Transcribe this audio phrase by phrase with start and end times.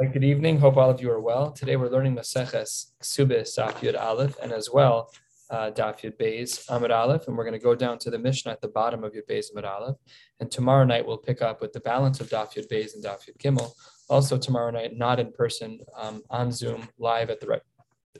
[0.00, 0.58] Right, good evening.
[0.58, 1.50] Hope all of you are well.
[1.50, 5.10] Today we're learning Maseches Ksubis Daf Yud Aleph and as well
[5.50, 8.50] uh, Daf Yud Beis Amud Aleph, and we're going to go down to the Mishnah
[8.50, 9.96] at the bottom of Yud Beis Amud Aleph.
[10.40, 13.28] And tomorrow night we'll pick up with the balance of Daf Yud Beis and Daf
[13.28, 13.72] Yud Gimel.
[14.08, 17.62] Also tomorrow night, not in person, um, on Zoom, live at the right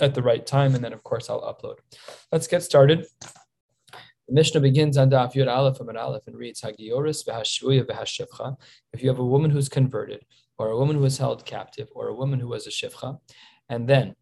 [0.00, 1.76] at the right time, and then of course I'll upload.
[2.30, 3.06] Let's get started.
[4.28, 8.56] The Mishnah begins on Daf Yud Aleph Amud Aleph and reads v'hashivcha.
[8.92, 10.26] If you have a woman who's converted
[10.60, 13.18] or a woman who was held captive, or a woman who was a shivcha,
[13.70, 14.14] and then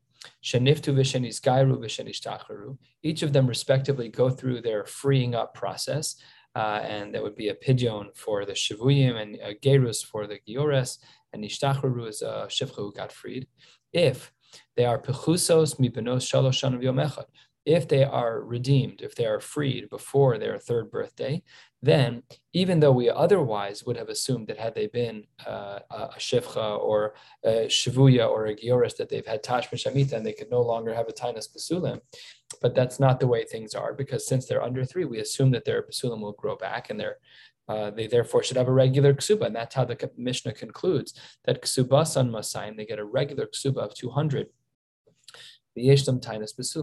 [0.48, 6.06] sheniftu v'shenizgairu v'shenishtacharu, each of them respectively go through their freeing up process,
[6.55, 10.38] uh, and that would be a pidyon for the shivuyim and a gerus for the
[10.48, 10.98] giores,
[11.32, 13.48] and nishtachru is a shivcha who got freed.
[13.93, 14.32] If
[14.77, 17.01] they are pechusos mibenos shalosh shanav yom
[17.68, 21.43] if they are redeemed, if they are freed before their third birthday,
[21.80, 26.78] then even though we otherwise would have assumed that had they been uh, a shivcha
[26.80, 27.14] or
[27.45, 30.93] a shivuya or a gioris, that they've had tash shamita and they could no longer
[30.93, 32.01] have a tainas basulim,
[32.60, 35.65] but that's not the way things are because since they're under three, we assume that
[35.65, 37.02] their basulim will grow back and
[37.68, 41.12] uh, they therefore should have a regular ksuba, and that's how the Mishnah concludes
[41.45, 44.49] that ksuba san masayim, they get a regular ksuba of 200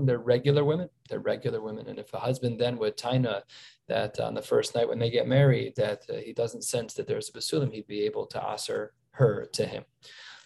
[0.06, 0.90] they're regular women.
[1.10, 1.88] They're regular women.
[1.88, 3.42] And if a husband then would Taina
[3.88, 7.08] that on the first night when they get married, that uh, he doesn't sense that
[7.08, 9.84] there's a Basulim, he'd be able to answer her to him.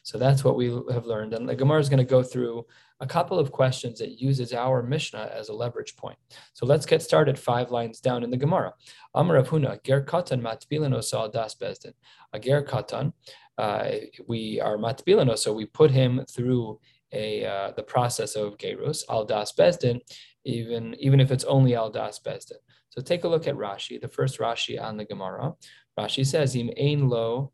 [0.04, 1.34] So that's what we have learned.
[1.34, 2.66] And the Gemara is going to go through
[3.00, 6.18] a couple of questions that uses our Mishnah as a leverage point.
[6.54, 8.74] So let's get started five lines down in the Gemara.
[9.14, 11.94] Amar Rav Huna, Ger Katan Matbilin Osal Das Bezdin.
[12.34, 13.14] A Ger Katan,
[13.58, 13.90] uh,
[14.28, 16.80] we are Matbilin, so we put him through
[17.12, 20.00] a uh, the process of gerus al das bezdin,
[20.46, 22.58] even even if it's only al das bezdin.
[22.90, 25.54] So take a look at Rashi, the first Rashi on the Gemara.
[25.98, 27.52] Rashi says im ein lo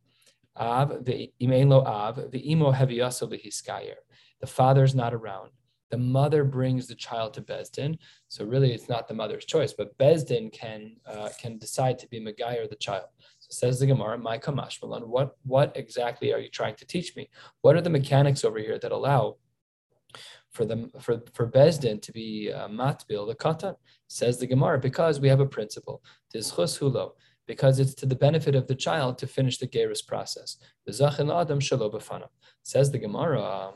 [0.56, 3.96] av the im ein lo av the imo heviyaso v'hiskayer.
[4.42, 5.52] The father's not around.
[5.92, 7.98] The mother brings the child to Bezdin.
[8.28, 12.20] So really, it's not the mother's choice, but Bezdin can uh, can decide to be
[12.20, 13.06] Megayer the child.
[13.40, 17.30] So says the Gemara, my Kamash what what exactly are you trying to teach me?
[17.62, 19.38] What are the mechanics over here that allow
[20.56, 23.76] for them for for Bezdin to be uh, matbil the katan
[24.08, 26.02] says the Gemara because we have a principle
[26.34, 27.12] tizchus hulo
[27.48, 30.58] because it's to the benefit of the child to finish the gerus process.
[30.86, 30.94] The
[31.40, 31.62] adam
[32.64, 33.74] says the Gemara.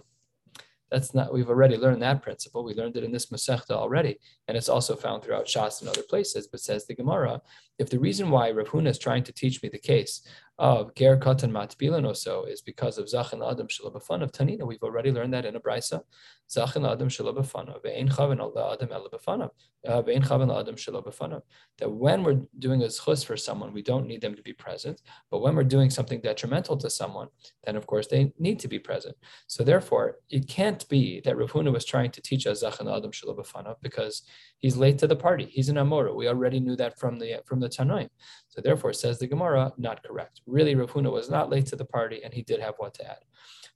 [0.91, 2.63] That's not, we've already learned that principle.
[2.63, 6.01] We learned it in this Masechta already, and it's also found throughout Shas and other
[6.01, 6.47] places.
[6.47, 7.43] But says the Gemara,
[7.77, 10.27] if the reason why Rav Huna is trying to teach me the case
[10.59, 15.09] of Ger Katan Matbilan also is because of Zachin Adam Shalabafan of Tanina, we've already
[15.09, 16.01] learned that in a Brisa.
[16.49, 18.41] Zachin Adam Shalabafana, Ve'en Chavan
[18.73, 19.49] Adam Elabafana,
[19.87, 21.41] uh, Adam.
[21.77, 25.01] That when we're doing a zchus for someone, we don't need them to be present.
[25.31, 27.29] But when we're doing something detrimental to someone,
[27.63, 29.15] then of course they need to be present.
[29.47, 33.11] So therefore, it can't be that Rav Huna was trying to teach us Zachin Adam
[33.11, 34.23] Shalabafana because
[34.57, 35.45] he's late to the party.
[35.45, 36.13] He's an Amora.
[36.13, 38.09] We already knew that from the from the Tanoim.
[38.61, 40.41] Therefore, says the Gemara, not correct.
[40.45, 43.09] Really, Rav Huna was not late to the party, and he did have what to
[43.09, 43.23] add.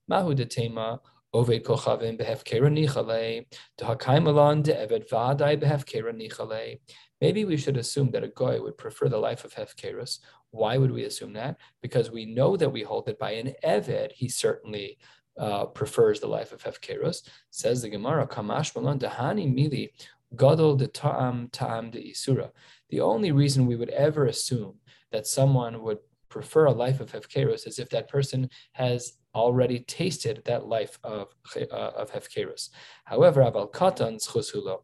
[0.07, 0.99] Mahu de tema
[1.33, 3.45] oved kochavim behefkera nichale
[3.79, 6.79] dehakaimalon de'eved vadai behefkera nichale.
[7.21, 10.19] Maybe we should assume that a goy would prefer the life of hefkerus.
[10.51, 11.57] Why would we assume that?
[11.81, 14.97] Because we know that we hold that by an eved, he certainly
[15.37, 17.27] uh, prefers the life of hefkerus.
[17.49, 19.89] Says the Gemara, kamash malon dehani mili
[20.35, 22.51] gadol de ta'am ta'am de isura.
[22.93, 24.75] The only reason we would ever assume
[25.11, 25.97] that someone would
[26.29, 31.29] prefer a life of hefkerus is if that person has already tasted that life of,
[31.59, 32.69] uh, of hefkerus.
[33.05, 34.83] However, aval katan hulo.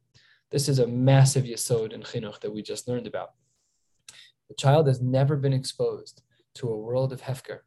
[0.50, 3.34] This is a massive yesod in chinuch that we just learned about.
[4.48, 6.24] The child has never been exposed
[6.56, 7.60] to a world of hefker.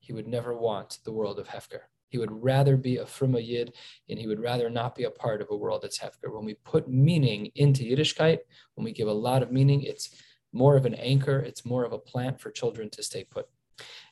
[0.00, 1.84] He would never want the world of hefker.
[2.08, 3.74] He would rather be a fruma yid,
[4.08, 6.32] and he would rather not be a part of a world that's hefker.
[6.34, 8.38] When we put meaning into Yiddishkeit,
[8.74, 10.14] when we give a lot of meaning, it's
[10.52, 11.38] more of an anchor.
[11.38, 13.46] It's more of a plant for children to stay put.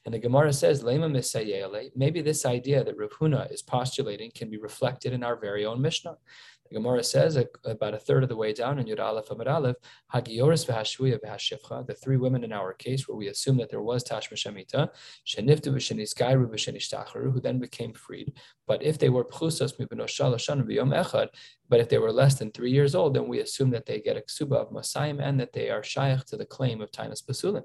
[0.04, 4.58] And the Gemara says, Lema maybe this idea that Rav Huna is postulating can be
[4.58, 6.16] reflected in our very own Mishnah.
[6.68, 9.76] The Gemara says about a third of the way down in Yud Aleph Amid Aleph,
[10.12, 14.02] Hagioris v'Hashvuya v'Hashivcha, the three women in our case where we assume that there was
[14.02, 14.88] Tashma Shemita,
[15.26, 18.32] Sheniftu v'Shenizgairu v'Shenishtacharu, who then became freed.
[18.66, 21.28] But if they were Pchusas mibenoshal v'yom echad,
[21.68, 24.16] but if they were less than three years old, then we assume that they get
[24.16, 27.62] a ksuba of Masayim and that they are shaykh to the claim of Tainus Basulim.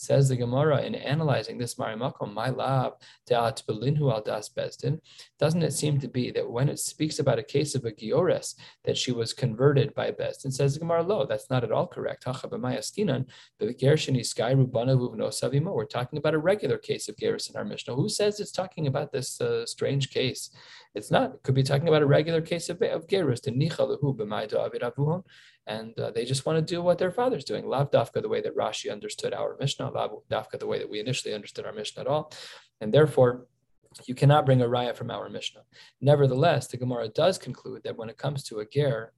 [0.00, 2.92] Says the Gemara in analyzing this Marimakom, my lab,
[3.28, 5.00] De'at Belinhu al Das Bezdin,
[5.40, 8.54] doesn't it seem to be that when it speaks about a case of a Giores,
[8.84, 12.24] that she was converted by Bezdin, says the Gemara, lo, that's not at all correct.
[12.26, 12.32] We're
[15.84, 17.94] talking about a regular case of Geras in our Mishnah.
[17.96, 20.50] Who says it's talking about this uh, strange case?
[20.98, 21.34] It's not.
[21.34, 23.46] It could be talking about a regular case of, of Gerus,
[25.66, 27.68] and uh, they just want to do what their father's doing.
[27.68, 30.98] Lav dafka the way that Rashi understood our Mishnah, lav dafka the way that we
[30.98, 32.32] initially understood our Mishnah at all,
[32.80, 33.46] and therefore
[34.06, 35.62] you cannot bring a raya from our Mishnah.
[36.00, 39.12] Nevertheless, the Gemara does conclude that when it comes to a ger,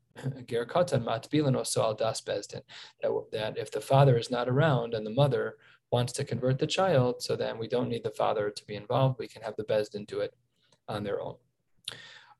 [0.47, 2.63] ger katan matbilin also al das bezdin,
[3.01, 5.57] that if the father is not around and the mother
[5.91, 9.19] wants to convert the child, so then we don't need the father to be involved.
[9.19, 10.35] We can have the bezdin do it
[10.87, 11.37] on their own.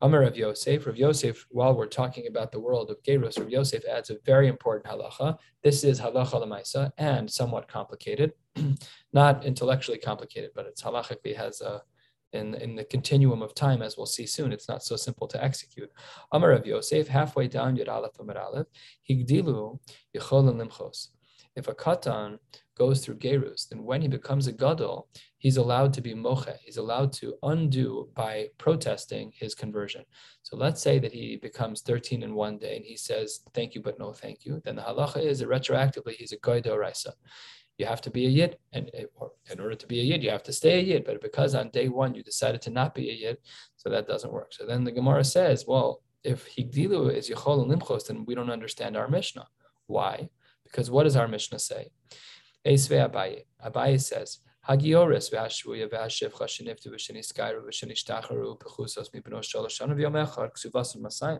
[0.03, 0.87] Amar Rav Yosef.
[0.87, 4.47] Rav Yosef, while we're talking about the world of Gerus, Rav Yosef adds a very
[4.47, 5.37] important halacha.
[5.63, 8.33] This is halacha lemaisa and somewhat complicated,
[9.13, 11.83] not intellectually complicated, but it's halachically has a
[12.33, 15.43] in, in the continuum of time, as we'll see soon, it's not so simple to
[15.43, 15.89] execute.
[16.31, 18.67] Amar Rav Yosef, halfway down Yud Aleph Amar Aleph,
[19.09, 19.79] Higdilu
[20.15, 21.07] Yichol Limchos.
[21.55, 22.39] If a katan
[22.81, 24.97] goes through Gerus, then when he becomes a gadol,
[25.43, 26.55] he's allowed to be moche.
[26.65, 30.03] He's allowed to undo by protesting his conversion.
[30.47, 33.81] So let's say that he becomes 13 in one day and he says, thank you,
[33.87, 34.53] but no thank you.
[34.65, 37.13] Then the halacha is that retroactively he's a goy raisa.
[37.77, 38.85] You have to be a yid, and
[39.51, 41.03] in order to be a yid, you have to stay a yid.
[41.05, 43.37] But because on day one you decided to not be a yid,
[43.75, 44.49] so that doesn't work.
[44.53, 45.89] So then the Gemara says, well,
[46.23, 49.47] if higdilu is yichol and limchos, then we don't understand our Mishnah.
[49.85, 50.29] Why?
[50.63, 51.83] Because what does our Mishnah say?
[52.65, 53.45] Esve Abaye.
[53.65, 55.31] Abaye says, Hagioris
[59.13, 59.41] mibno
[61.01, 61.39] masayim.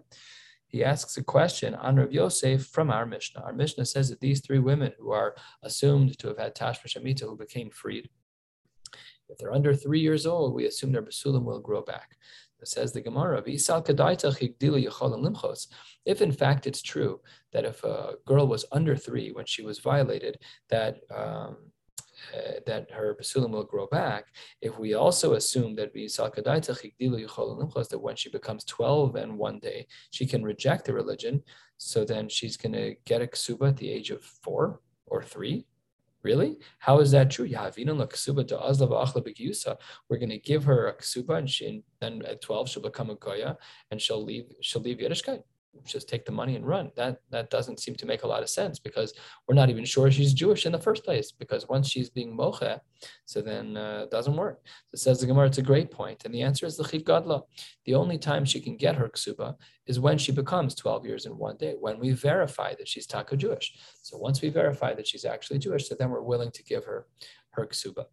[0.68, 3.42] He asks a question on Rav Yosef from our Mishnah.
[3.42, 7.22] Our Mishnah says that these three women who are assumed to have had Tashma Shamita
[7.22, 8.10] who became freed,
[9.30, 12.18] if they're under three years old, we assume their basulim will grow back.
[12.64, 13.42] Says the Gemara,
[16.06, 17.20] if in fact it's true
[17.54, 20.38] that if a girl was under three when she was violated,
[20.70, 21.58] that um,
[22.36, 24.26] uh, that her basulim will grow back.
[24.62, 25.94] If we also assume that
[27.90, 31.42] that when she becomes 12 and one day she can reject the religion,
[31.78, 35.66] so then she's going to get a ksuba at the age of four or three.
[36.24, 36.58] Really?
[36.80, 37.46] How is that true?
[37.46, 37.64] We're
[40.18, 43.16] going to give her a ksuba, and she and then at 12 she'll become a
[43.16, 43.58] goya,
[43.90, 45.44] and she'll leave she'll leave Yiddishkeit
[45.86, 46.92] just take the money and run.
[46.96, 49.14] That that doesn't seem to make a lot of sense because
[49.48, 51.32] we're not even sure she's Jewish in the first place.
[51.32, 52.80] Because once she's being moche,
[53.26, 54.62] so then uh, it doesn't work.
[54.88, 57.44] So says the Gemara, it's a great point, and the answer is the chiv gadla.
[57.86, 59.56] The only time she can get her ksuba
[59.88, 63.36] is when she becomes 12 years in one day, when we verify that she's taka
[63.36, 63.74] Jewish.
[64.02, 67.08] So once we verify that she's actually Jewish, so then we're willing to give her
[67.52, 68.06] her ksuba.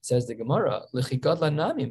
[0.00, 0.82] Says the Gemara,
[1.50, 1.86] nami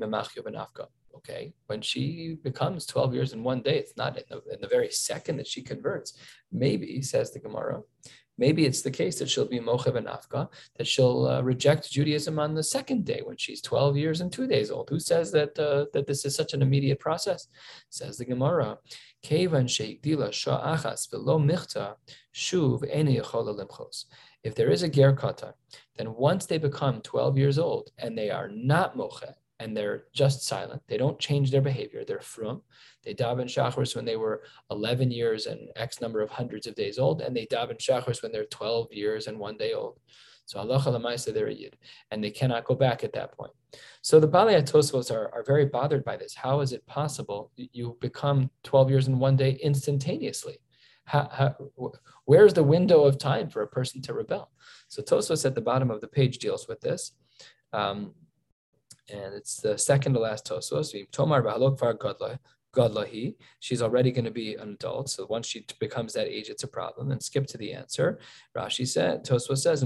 [1.17, 1.53] okay?
[1.67, 4.91] When she becomes 12 years in one day it's not in the, in the very
[4.91, 6.13] second that she converts.
[6.51, 7.81] Maybe says the gemara
[8.37, 10.47] maybe it's the case that she'll be mochev and afka
[10.77, 14.47] that she'll uh, reject judaism on the second day when she's 12 years and two
[14.47, 14.89] days old.
[14.89, 17.47] Who says that uh, that this is such an immediate process?
[17.89, 18.77] Says the gemara
[19.23, 21.95] kevan sheikdila sha'achas velo michta
[22.33, 23.19] shuv eni
[24.43, 25.55] if there is a ger kata,
[25.97, 29.23] then once they become 12 years old and they are not moche,
[29.59, 30.81] and they're just silent.
[30.87, 32.03] They don't change their behavior.
[32.05, 32.61] They're frum.
[33.03, 36.99] They daven shachris when they were 11 years and X number of hundreds of days
[36.99, 39.99] old, and they daven shachris when they're 12 years and one day old.
[40.45, 41.75] So Allah lamaisa they're a yid,
[42.09, 43.51] and they cannot go back at that point.
[44.01, 46.33] So the Balei Tosfos are, are very bothered by this.
[46.33, 50.59] How is it possible you become 12 years in one day instantaneously?
[51.03, 51.55] How, how,
[52.25, 54.51] where's the window of time for a person to rebel?
[54.87, 57.11] So Tosfos at the bottom of the page deals with this.
[57.73, 58.13] Um,
[59.09, 61.11] and it's the second to last Tosfos.
[61.11, 62.39] Tomar Godla.
[62.75, 65.09] Godlahi, she's already going to be an adult.
[65.09, 67.11] So once she becomes that age, it's a problem.
[67.11, 68.19] And skip to the answer.
[68.55, 69.83] Rashi said, Toswa says,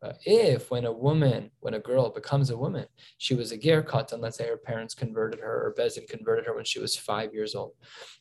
[0.00, 2.86] uh, if when a woman, when a girl becomes a woman,
[3.18, 6.54] she was a ger katan, let's say her parents converted her or Bezdin converted her
[6.54, 7.72] when she was five years old.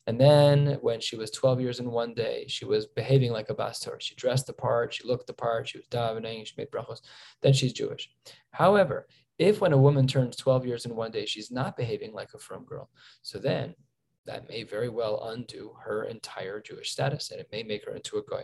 [0.08, 3.56] And then when she was 12 years in one day, she was behaving like a
[3.56, 3.98] bastor.
[4.00, 7.02] She dressed the part, she looked the part, she was davening, she made brachos,
[7.42, 8.10] then she's Jewish.
[8.52, 9.08] However,
[9.38, 12.40] if when a woman turns 12 years in one day, she's not behaving like a
[12.40, 12.90] from girl,
[13.22, 13.76] so then
[14.26, 18.18] that may very well undo her entire Jewish status and it may make her into
[18.18, 18.44] a goy.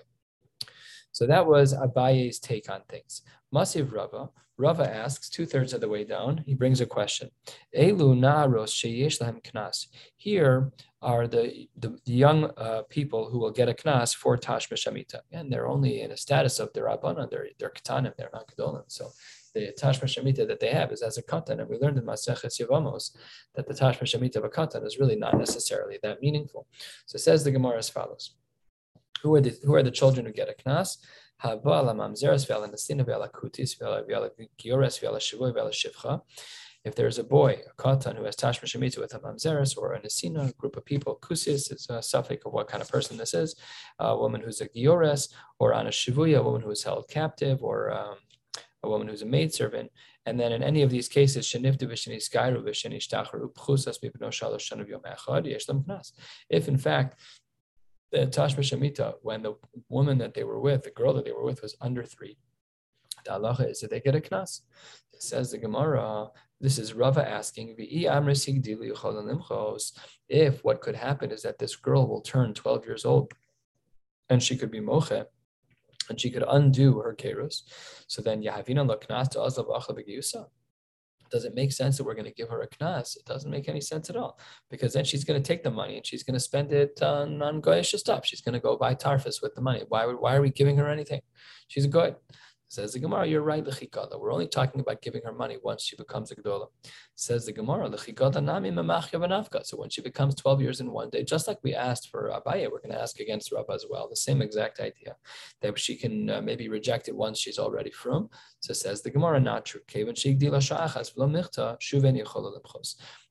[1.13, 3.22] So that was Abaye's take on things.
[3.53, 4.29] Masiv Rava.
[4.58, 6.43] Rava asks two thirds of the way down.
[6.46, 7.29] He brings a question.
[7.75, 9.88] Elu na'aros sheyesh lahem knas.
[10.15, 14.74] Here are the, the, the young uh, people who will get a knas for tashma
[14.74, 17.32] shamita, and they're only in a status of their rabbanon.
[17.32, 18.15] They're they're katanim.
[18.15, 18.84] They're not gedolim.
[18.88, 19.10] So
[19.55, 22.62] the tashma shamita that they have is as a katan, and we learned in Maseches
[22.62, 23.15] Yevamos
[23.55, 26.67] that the tashma shamita of a katan is really not necessarily that meaningful.
[27.08, 28.36] So it says the Gemara as follows:
[29.24, 30.98] Who are the who are the children who get a knas?
[36.86, 40.01] If there's a boy, a katan, who has tashma shemita with a mamzeres or a
[40.01, 43.34] nesina, a group of people, kusis is a suffix of what kind of person this
[43.34, 43.56] is,
[44.00, 47.63] a woman who's a giores, or on a shivuya, a woman who is held captive,
[47.63, 48.18] or um,
[48.84, 49.92] a woman who's a maidservant.
[50.25, 51.53] And then in any of these cases,
[56.50, 57.20] if in fact
[58.13, 59.55] the Tashma Shemita, when the
[59.89, 62.38] woman that they were with, the girl that they were with, was under three.
[63.25, 64.62] The halacha is that they get a knas.
[65.12, 66.27] It says the Gemara,
[66.62, 67.75] this is Rava asking,
[70.29, 73.34] if what could happen is that this girl will turn 12 years old
[74.29, 75.24] and she could be moche,
[76.10, 77.63] and she could undo her kerus,
[78.08, 80.46] so then Yahavina lo knas to azlav achla
[81.34, 83.18] does it make sense that we're going to give her a knas?
[83.18, 85.98] It doesn't make any sense at all because then she's going to take the money
[85.98, 88.24] and she's going to spend it on, on goyish stuff.
[88.24, 89.82] She's going to go buy tarfus with the money.
[89.90, 91.22] Why, why are we giving her anything?
[91.70, 92.16] She's good.
[92.74, 94.20] Says the Gemara, you're right, lechikada.
[94.20, 96.70] We're only talking about giving her money once she becomes a gedola.
[97.13, 101.24] Says the Gemara, lechikada nami memachya So when she becomes 12 years in one day,
[101.24, 104.10] just like we asked for Abaye, we're going to ask against Rabba as well.
[104.10, 105.15] The same exact idea
[105.62, 108.32] that she can uh, maybe reject it once she's already from.
[108.62, 109.82] So says the Gemara, not true.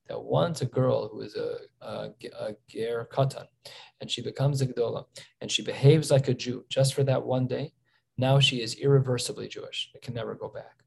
[0.07, 2.09] That once a girl who is a, a,
[2.39, 3.47] a ger katan,
[3.99, 5.03] and she becomes a gedola,
[5.41, 7.73] and she behaves like a Jew just for that one day,
[8.17, 9.91] now she is irreversibly Jewish.
[9.93, 10.83] It can never go back.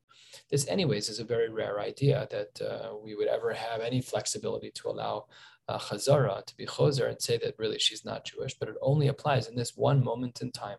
[0.51, 4.71] This, anyways, is a very rare idea that uh, we would ever have any flexibility
[4.73, 5.27] to allow
[5.69, 9.09] uh, Chazara to be Choser and say that really she's not Jewish, but it only
[9.09, 10.79] applies in this one moment in time.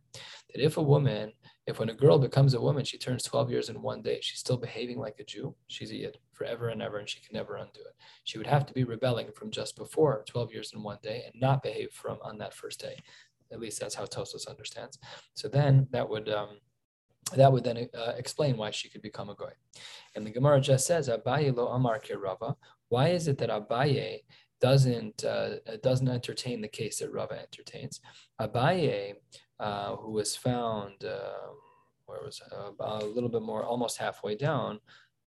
[0.54, 1.34] That if a woman,
[1.66, 4.40] if when a girl becomes a woman, she turns 12 years in one day, she's
[4.40, 7.58] still behaving like a Jew, she's a Yid forever and ever, and she can never
[7.58, 7.96] undo it.
[8.24, 11.42] She would have to be rebelling from just before 12 years in one day and
[11.42, 12.98] not behave from on that first day.
[13.52, 14.98] At least that's how Tosfos understands.
[15.34, 16.58] So then that would um,
[17.36, 19.52] that would then uh, explain why she could become a goy.
[20.16, 22.56] And the Gemara just says, Abaye lo amar Rava.
[22.90, 24.22] Why is it that Abaye
[24.62, 28.00] doesn't uh, doesn't entertain the case that Rava entertains?
[28.40, 29.16] Abaye,
[29.60, 31.52] uh, who was found, uh,
[32.06, 34.80] where was uh, a little bit more, almost halfway down,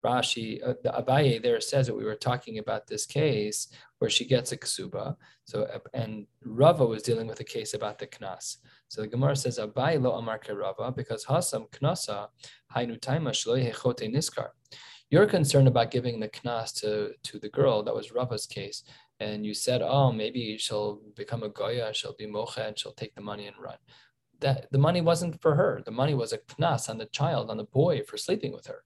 [0.05, 4.25] Rashi, uh, the Abaye there says that we were talking about this case where she
[4.25, 5.17] gets a ksuba.
[5.45, 8.57] So, and Rava was dealing with a case about the knas.
[8.89, 12.29] So the Gemara says Abaye lo amar Rava because hasam knasa
[12.75, 14.49] hainu taima hechote niskar.
[15.11, 17.83] You're concerned about giving the knas to, to the girl.
[17.83, 18.85] That was Rava's case.
[19.19, 23.15] And you said, oh, maybe she'll become a goya, she'll be mocha, and she'll take
[23.15, 23.77] the money and run.
[24.39, 25.83] That the money wasn't for her.
[25.85, 28.83] The money was a knas on the child, on the boy for sleeping with her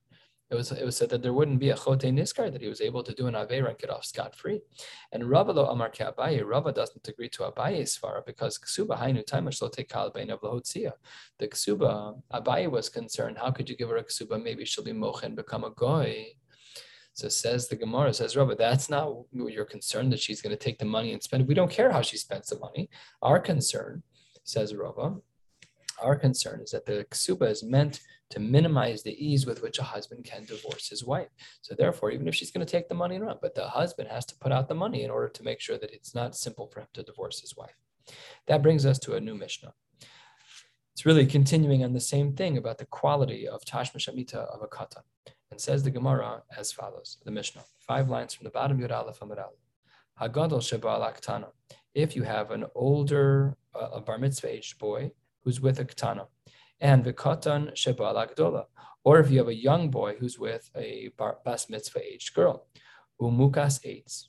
[0.51, 2.79] it was it was said that there wouldn't be a chote niskar that he was
[2.79, 4.61] able to do an avera and get off scot free.
[5.11, 9.25] And Rava lo amar ke Abaye, Rava doesn't agree to Abaye's svara because ksuba hainu
[9.25, 10.41] taimish lo tekal bein of.
[10.41, 13.37] The ksuba Abaye was concerned.
[13.39, 14.41] How could you give her a ksuba?
[14.41, 16.27] Maybe she'll be mochen, become a goy.
[17.13, 20.77] So says the Gemara, says Rava, that's not your concern that she's going to take
[20.77, 21.47] the money and spend it.
[21.47, 22.89] We don't care how she spends the money.
[23.21, 24.03] Our concern,
[24.43, 25.15] says Rava,
[26.01, 29.83] our concern is that the ksuba is meant to minimize the ease with which a
[29.83, 31.29] husband can divorce his wife.
[31.61, 34.09] So therefore, even if she's going to take the money and run, but the husband
[34.09, 36.67] has to put out the money in order to make sure that it's not simple
[36.67, 37.75] for him to divorce his wife.
[38.47, 39.73] That brings us to a new Mishnah.
[40.93, 44.67] It's really continuing on the same thing about the quality of Tashma Shamita of a
[44.67, 45.03] katan.
[45.51, 49.21] And says the Gemara as follows, the Mishnah, five lines from the bottom, Yud Aleph
[49.21, 49.59] Amid Aleph.
[51.93, 55.11] If you have an older, uh, a bar mitzvah aged boy
[55.45, 56.25] who's with a katana,
[56.81, 58.65] and v'katan shebal agdola.
[59.05, 62.67] Or if you have a young boy who's with a bar, bas mitzvah aged girl,
[63.21, 64.25] umukas eitz.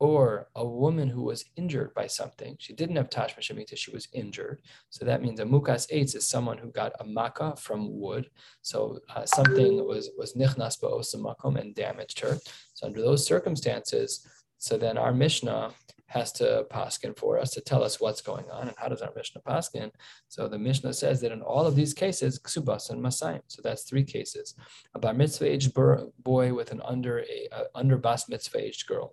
[0.00, 2.56] Or a woman who was injured by something.
[2.58, 4.60] She didn't have tashma shemita, she was injured.
[4.90, 8.28] So that means a mukas eitz is someone who got a makkah from wood.
[8.62, 12.38] So uh, something was, was nichnas ba'osamakom and damaged her.
[12.74, 14.26] So under those circumstances,
[14.58, 15.72] so then our Mishnah
[16.14, 19.12] has to paskin for us to tell us what's going on and how does our
[19.16, 19.90] Mishnah paskin.
[20.28, 23.42] So the Mishnah says that in all of these cases, ksubas and masayim.
[23.48, 24.54] So that's three cases:
[24.94, 29.06] a bar mitzvah aged boy with an under a, a under bas mitzvah aged girl,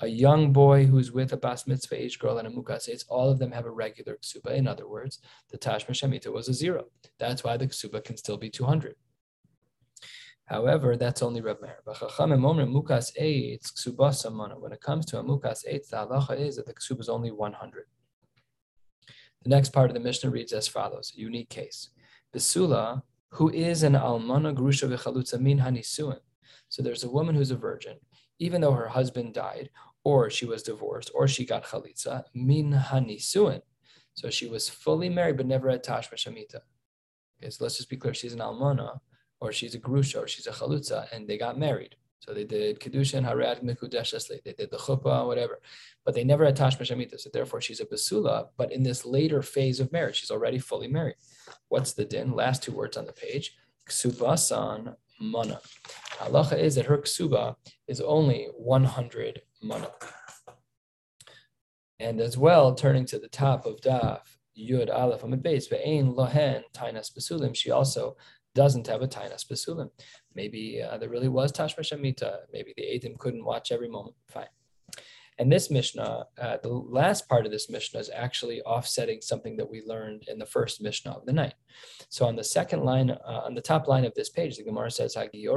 [0.00, 2.88] a young boy who's with a bas mitzvah aged girl and a mukas.
[2.88, 4.50] It's all of them have a regular ksuba.
[4.60, 5.14] In other words,
[5.50, 6.84] the tashma shemita was a zero.
[7.18, 8.94] That's why the ksuba can still be two hundred.
[10.46, 11.80] However, that's only Reb Meir.
[11.84, 12.00] When it
[14.80, 17.86] comes to a mukas eitz, the halacha is that the ksuba is only 100.
[19.42, 21.90] The next part of the Mishnah reads as follows: a unique case.
[22.32, 26.20] Besula, who is an almana grusha v'chalutza min hanisuin.
[26.68, 27.98] So there's a woman who's a virgin,
[28.38, 29.70] even though her husband died,
[30.04, 33.62] or she was divorced, or she got chalitza min hanisuin.
[34.14, 36.60] So she was fully married but never had tashma shamita.
[37.38, 39.00] Okay, so let's just be clear: she's an almana
[39.40, 41.96] or she's a grusha, or she's a chalutza, and they got married.
[42.20, 44.42] So they did kedushin harad mikudeshesli.
[44.42, 45.60] They did the chuppah, whatever,
[46.04, 47.20] but they never had tashma shamita.
[47.20, 48.48] So therefore, she's a basula.
[48.56, 51.16] But in this later phase of marriage, she's already fully married.
[51.68, 52.32] What's the din?
[52.32, 53.56] Last two words on the page:
[53.88, 55.60] ksubasan mana.
[56.18, 59.90] Halacha is that her ksuba is only 100 mana.
[61.98, 64.20] And as well, turning to the top of daf
[64.58, 67.54] Yud Aleph Amid Beis Ve'ein Lohen Tainas Basulim.
[67.54, 68.16] She also
[68.62, 69.90] doesn't have a tainas besulim.
[70.34, 72.30] Maybe uh, there really was tashma shamita.
[72.52, 74.16] Maybe the Eidim couldn't watch every moment.
[74.36, 74.52] Fine.
[75.38, 79.70] And this Mishnah, uh, the last part of this Mishnah is actually offsetting something that
[79.70, 81.52] we learned in the first Mishnah of the night.
[82.08, 84.90] So on the second line, uh, on the top line of this page, the Gemara
[84.90, 85.50] says, if you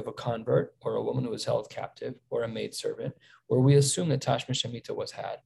[0.00, 3.14] have a convert or a woman who was held captive or a maidservant,
[3.46, 5.38] where we assume that Tashma Shamita was had,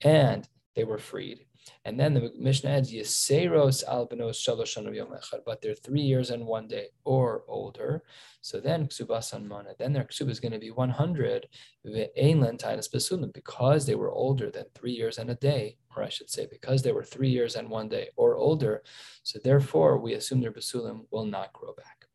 [0.00, 1.46] and they were freed,
[1.84, 6.30] and then the Mishnah adds Yeseros al benos shalosh yom echad, but they're three years
[6.30, 8.02] and one day or older.
[8.40, 9.70] So then ksuba mana.
[9.78, 11.48] Then their ksuba is going to be 100
[11.86, 16.08] ve'einlen tainas besulim because they were older than three years and a day, or I
[16.08, 18.82] should say, because they were three years and one day or older.
[19.22, 22.06] So therefore, we assume their besulim will not grow back.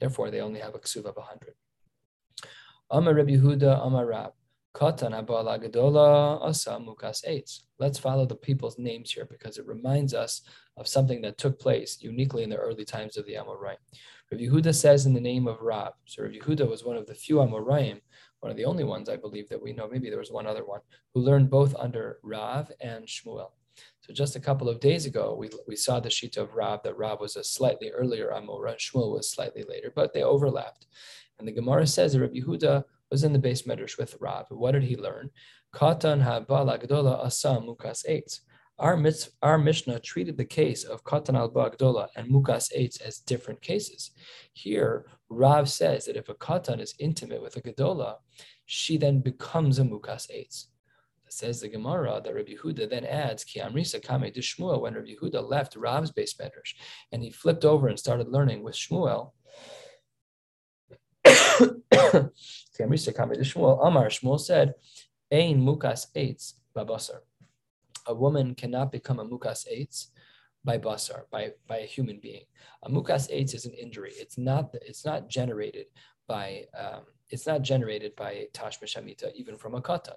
[0.00, 1.54] Therefore, they only have a ksuba of 100.
[2.90, 4.32] Amar Rabbi Yehuda Amar Rab.
[4.78, 5.00] Let's
[7.98, 10.42] follow the people's names here because it reminds us
[10.76, 13.76] of something that took place uniquely in the early times of the Amoraim.
[14.30, 15.94] Rav Yehuda says in the name of Rab.
[16.04, 18.02] So Rav Yehuda was one of the few Amoraim,
[18.40, 19.88] one of the only ones I believe that we know.
[19.88, 20.80] Maybe there was one other one
[21.14, 23.52] who learned both under Rav and Shmuel.
[24.00, 26.98] So just a couple of days ago, we, we saw the sheet of Rab that
[26.98, 30.86] Rab was a slightly earlier Amora, Shmuel was slightly later, but they overlapped.
[31.38, 34.46] And the Gemara says that Rav Yehuda was in the base medrash with Rav.
[34.50, 35.30] What did he learn?
[35.74, 38.40] Katan ha'bala gdola asam mukas eitz.
[38.78, 39.02] Our,
[39.40, 44.10] our Mishnah treated the case of Katan al Gdola and Mukas Eitz as different cases.
[44.52, 48.16] Here, Rav says that if a Katan is intimate with a Gdola,
[48.66, 50.66] she then becomes a Mukas Eitz.
[51.28, 55.14] Says the Gemara that Rabbi Yehuda then adds Ki Amrisa Kame to Shmuel when Rabbi
[55.20, 56.74] Yehuda left Rav's base medrash
[57.10, 59.32] and he flipped over and started learning with Shmuel.
[63.82, 64.74] Amar Shmuel said,
[65.30, 67.20] Ein mukas eitz babasar.
[68.06, 70.08] A woman cannot become a mukas eitz
[70.64, 72.44] by basar, by, by a human being.
[72.82, 74.12] A mukas eitz is an injury.
[74.16, 75.86] It's not it's not generated
[76.28, 80.16] by um, it's not generated by tashma shamita, even from a kata.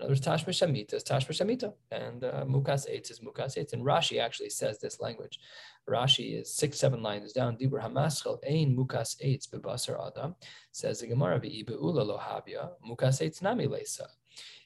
[0.00, 3.74] In other words, Tashma Shamita and uh, Mukas Eitz is Mukas Eitz.
[3.74, 5.38] And Rashi actually says this language.
[5.86, 7.58] Rashi is six, seven lines down.
[7.58, 10.36] Dibur Hamaschel Ein Mukas Eitz Bebasar Adam
[10.72, 14.06] says the Gemara Be'ibeula Lohabia Mukas Eitz Nami Lesa.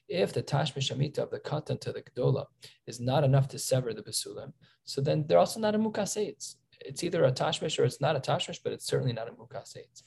[0.07, 2.45] If the Tashma Shamita of the katan to the Gdola
[2.87, 4.53] is not enough to sever the Basulim,
[4.85, 6.55] so then they're also not a Mukas Eitz.
[6.79, 9.75] It's either a Tashmish or it's not a Tashmish, but it's certainly not a Mukas
[9.75, 10.03] Eitz.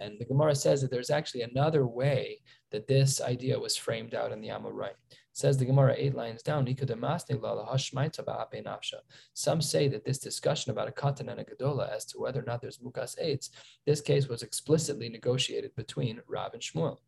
[0.00, 4.32] And the Gemara says that there's actually another way that this idea was framed out
[4.32, 4.90] in the Amorai.
[5.32, 6.66] Says the Gemara eight lines down,
[9.34, 12.44] Some say that this discussion about a katan and a gadola as to whether or
[12.44, 13.50] not there's mukas eitz,
[13.86, 16.98] this case was explicitly negotiated between Rav and Shmuel.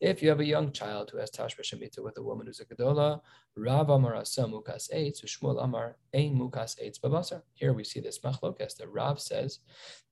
[0.00, 2.64] If you have a young child who has tashma shemita with a woman who's a
[2.64, 3.20] gadola,
[3.56, 7.42] Rav Amar asa mukas eitz, Shmuel Amar ein mukas eitz babasar.
[7.54, 9.58] Here we see this machlokas that Rav says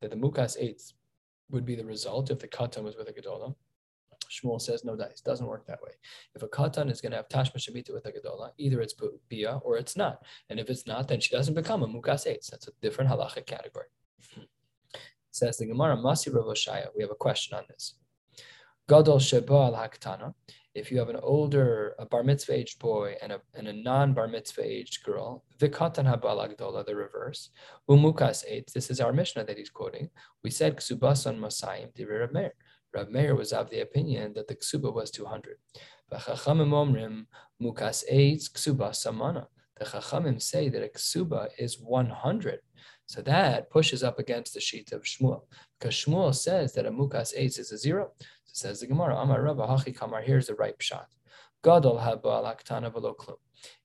[0.00, 0.94] that the mukas eitz
[1.50, 3.54] would be the result if the katan was with a gadola.
[4.30, 5.20] Shmuel says no dice.
[5.20, 5.92] Doesn't work that way.
[6.35, 8.94] If a katan is going to have tashma shemita with a gadola, either it's
[9.28, 10.22] bia or it's not.
[10.50, 12.50] And if it's not, then she doesn't become a mukas eitz.
[12.50, 13.87] That's a different halachic category.
[15.30, 16.46] Says the Gemara, Masi Rav
[16.96, 17.94] We have a question on this.
[18.88, 20.35] Gadol sheba al haktana.
[20.76, 24.12] If you have an older, a bar mitzvah aged boy and a, and a non
[24.12, 27.48] bar mitzvah aged girl, vikatan habal agdola, the reverse.
[27.88, 28.74] Umukas eitz.
[28.74, 30.10] This is our Mishnah that he's quoting.
[30.44, 32.52] We said ksubasan masayim di Rav Meir.
[32.92, 35.56] Rav Meir was of the opinion that the ksuba was 200.
[36.12, 37.24] V'chachamim omrim
[37.62, 39.48] mukas eitz ksuba samana.
[39.78, 42.60] The chachamim say that a ksuba is 100.
[43.06, 45.42] So that pushes up against the sheet of Shmuel,
[45.78, 48.10] because Shmuel says that a mukas eitz is a zero.
[48.56, 51.08] Says the Gemara, Amar Rabba Hachi Kamar, here's the right shot.
[51.62, 53.36] Gadol haba laktana velo klum.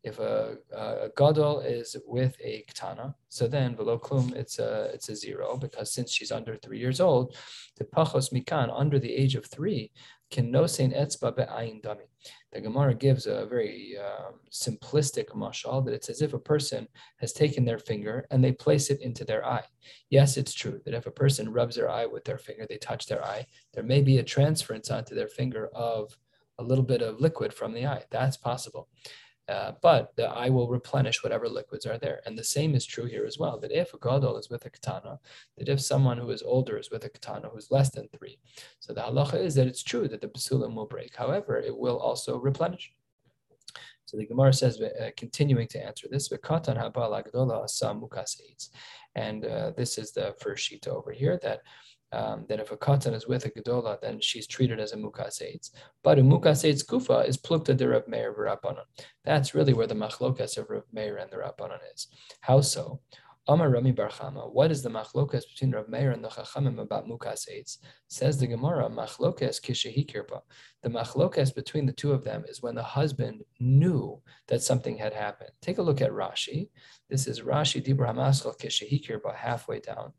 [0.04, 5.10] If a, a gadol is with a ktana, so then velo klum it's a it's
[5.10, 7.36] a zero because since she's under three years old,
[7.78, 9.92] the pachos mikan under the age of three
[10.32, 12.08] can no sein etzba be'ayin dami.
[12.52, 17.34] The Gemara gives a very um, simplistic mashal that it's as if a person has
[17.34, 19.66] taken their finger and they place it into their eye.
[20.10, 23.06] Yes, it's true that if a person rubs their eye with their finger, they touch
[23.08, 26.18] their eye, there may be a transference onto their finger of
[26.60, 28.04] a little bit of liquid from the eye.
[28.10, 28.88] That's possible.
[29.50, 32.22] Uh, but the eye will replenish whatever liquids are there.
[32.26, 34.70] And the same is true here as well, that if a gadol is with a
[34.70, 35.20] katana,
[35.58, 38.38] that if someone who is older is with a katana who is less than three,
[38.80, 41.16] so the halacha is that it's true that the basulim will break.
[41.16, 42.94] However, it will also replenish.
[44.06, 46.30] So the Gemara says, uh, continuing to answer this,
[49.16, 51.62] and uh, this is the first sheet over here that
[52.12, 55.42] um, that if a katan is with a gedola, then she's treated as a mukas
[55.42, 55.72] eitz.
[56.04, 58.86] But a mukas eitz kufa is plukta de Rav Meir v'Rabbanon.
[59.24, 62.08] That's really where the machlokas of Rav Meir and the Rabbanon is.
[62.42, 63.02] How so?
[63.48, 67.50] Amar Rami Barchama, what is the machlokas between Rav Meir and the Chachamim about mukas
[67.50, 67.80] eitz?
[68.08, 70.42] Says the Gemara, machlokas kishehikirpa.
[70.84, 75.14] The machlokas between the two of them is when the husband knew that something had
[75.14, 75.50] happened.
[75.60, 76.70] Take a look at Rashi.
[77.10, 80.14] This is Rashi Dibra Hamaskal kishehikirpa halfway down.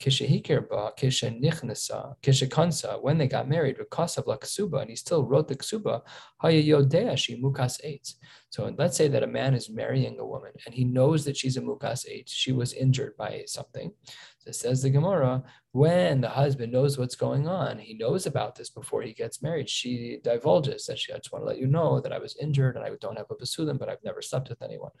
[0.00, 4.96] Kishahikirba, Kisha Nichnasa, Kisha Kansa, when they got married, because of La Ksuba, and he
[4.96, 6.02] still wrote the Ksuba,
[6.38, 8.14] Haya Yodea, she Mukas Eitz.
[8.50, 11.56] So let's say that a man is marrying a woman and he knows that she's
[11.56, 12.28] a mukas eitz.
[12.28, 13.92] She was injured by something.
[14.38, 18.70] So says the Gemara, when the husband knows what's going on, he knows about this
[18.70, 19.68] before he gets married.
[19.68, 22.76] She divulges that she, I just want to let you know that I was injured
[22.76, 24.92] and I don't have a basulim, but I've never slept with anyone.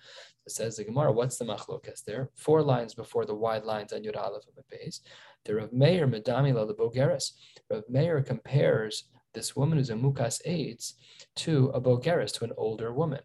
[0.46, 2.30] So says the Gemara, what's the machlokas there?
[2.34, 5.00] Four lines before the wide lines on Yud Aleph of the base.
[5.44, 7.32] The Rav Meir Medami La Bogeres.
[7.70, 10.94] Rav Meir compares this woman who's a mukas eitz
[11.36, 13.20] to a bogeres, to an older woman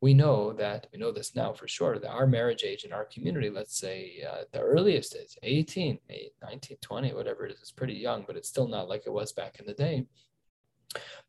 [0.00, 3.06] we know that we know this now for sure that our marriage age in our
[3.06, 5.98] community let's say uh, the earliest is 18
[6.42, 9.32] 19 20 whatever it is it's pretty young but it's still not like it was
[9.32, 10.06] back in the day.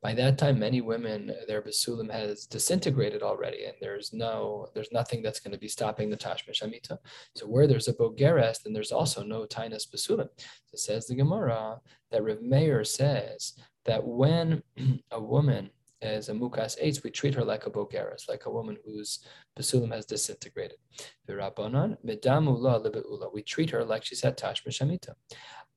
[0.01, 5.21] By that time many women their basulim has disintegrated already and there's no there's nothing
[5.21, 6.99] that's going to be stopping the tashmish amita
[7.35, 10.29] so where there's a bogeres then there's also no tainus basulim.
[10.67, 11.79] So says the gemara
[12.11, 13.53] that Rav Meir says
[13.85, 14.61] that when
[15.11, 18.77] a woman as a mukas eitz, we treat her like a bogeres, like a woman
[18.85, 19.25] whose
[19.57, 20.77] basulim has disintegrated.
[23.33, 25.13] We treat her like she's had tash shamita.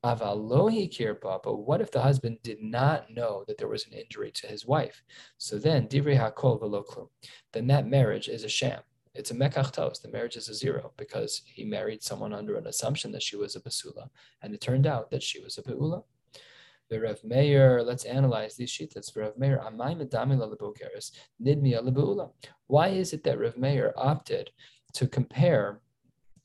[0.05, 4.31] Avalohi kirpa, but what if the husband did not know that there was an injury
[4.33, 5.03] to his wife?
[5.37, 7.09] So then, divrei hakol v'lo
[7.53, 8.81] Then that marriage is a sham.
[9.15, 10.01] It's a mekach.
[10.01, 13.57] The marriage is a zero because he married someone under an assumption that she was
[13.57, 14.09] a basula,
[14.41, 16.05] and it turned out that she was a beula.
[16.99, 19.17] Rav Meir, let's analyze these shitas.
[19.17, 22.31] Rav Meir, amay medami lalabogeres, nidmi alabeula.
[22.67, 24.51] Why is it that Rav Meir opted
[24.95, 25.81] to compare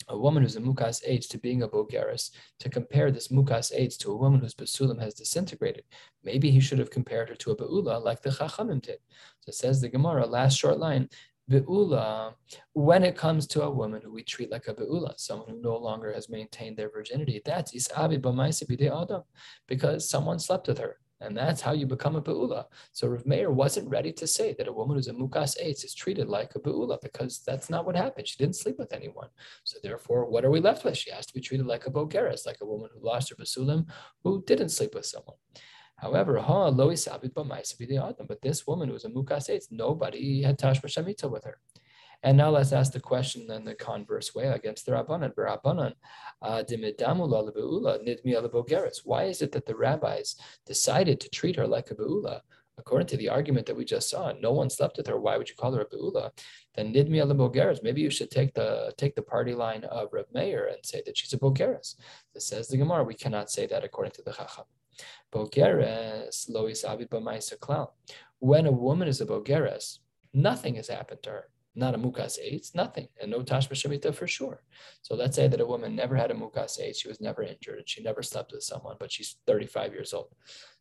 [0.09, 3.97] a woman who's a mukas eitz to being a bogeres, to compare this mukas eitz
[3.97, 5.83] to a woman whose basulim has disintegrated.
[6.23, 8.99] Maybe he should have compared her to a beula like the chachamim did.
[9.41, 11.09] So says the Gemara, last short line,
[11.49, 12.33] Be'ula,
[12.73, 15.77] when it comes to a woman who we treat like a be'ula, someone who no
[15.77, 19.21] longer has maintained their virginity, that's isabi b'maisi adam,
[19.67, 20.97] because someone slept with her.
[21.21, 22.65] And that's how you become a be'ula.
[22.91, 25.93] So Rav Meir wasn't ready to say that a woman who's a mukas eitz is
[25.93, 28.27] treated like a be'ula because that's not what happened.
[28.27, 29.29] She didn't sleep with anyone.
[29.63, 30.97] So therefore, what are we left with?
[30.97, 33.87] She has to be treated like a bogeres, like a woman who lost her basulim,
[34.23, 35.37] who didn't sleep with someone.
[35.97, 41.59] However, ha but this woman was a mukas nobody had tashma shamita with her.
[42.23, 45.93] And now let's ask the question in the converse way against the Rabbanan.
[46.41, 46.63] Uh,
[49.03, 52.41] Why is it that the rabbis decided to treat her like a beula?
[52.77, 55.17] According to the argument that we just saw, no one slept with her.
[55.19, 56.31] Why would you call her a beula?
[56.75, 57.81] Then nidmi bogeres.
[57.83, 61.17] Maybe you should take the take the party line of Reb Meir and say that
[61.17, 61.95] she's a bogeres.
[62.33, 63.03] This says the Gemara.
[63.03, 64.65] We cannot say that according to the Chacham.
[65.31, 67.91] Bogeres lo isavid klal.
[68.39, 69.99] When a woman is a bogeres,
[70.33, 71.49] nothing has happened to her.
[71.77, 72.37] Not a mukas
[72.73, 74.63] nothing, and no tashma shemita for sure.
[75.01, 77.89] So let's say that a woman never had a mukas she was never injured, and
[77.89, 80.33] she never slept with someone, but she's 35 years old.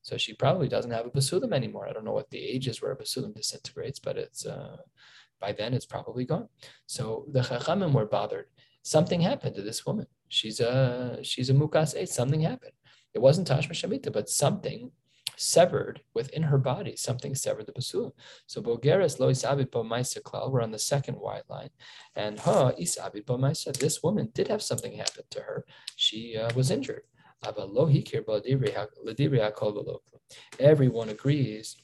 [0.03, 1.88] So she probably doesn't have a basulim anymore.
[1.88, 4.77] I don't know what the age is where a basulim disintegrates, but it's uh,
[5.40, 6.48] by then it's probably gone.
[6.87, 8.46] So the chachamim were bothered.
[8.83, 10.07] Something happened to this woman.
[10.29, 12.07] She's a she's a mukas.
[12.09, 12.72] Something happened.
[13.14, 14.90] It wasn't Tashma Shemitah, but something
[15.37, 18.12] severed within her body, something severed the basula.
[18.46, 21.70] So Bogeres lo isabit b'maisa klal, we're on the second wide line.
[22.14, 25.64] And ha isabit b'maisa, this woman did have something happen to her.
[25.96, 27.03] She uh, was injured.
[30.61, 31.77] Everyone agrees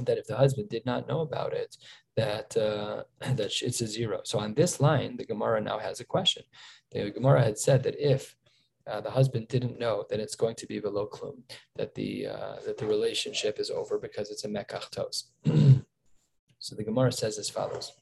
[0.00, 1.76] that if the husband did not know about it,
[2.16, 4.20] that uh, that it's a zero.
[4.24, 6.44] So on this line, the Gemara now has a question.
[6.92, 8.34] The Gemara had said that if
[8.86, 11.42] uh, the husband didn't know that it's going to be below klum,
[11.76, 15.24] that the uh, that the relationship is over because it's a mekachtos.
[16.58, 17.92] so the Gemara says as follows.